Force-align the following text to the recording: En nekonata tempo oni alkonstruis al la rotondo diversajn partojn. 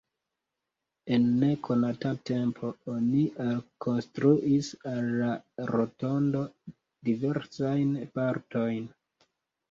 En 1.15 1.25
nekonata 1.41 2.13
tempo 2.29 2.69
oni 2.93 3.25
alkonstruis 3.43 4.69
al 4.93 5.11
la 5.19 5.33
rotondo 5.73 6.41
diversajn 7.11 7.93
partojn. 8.17 8.89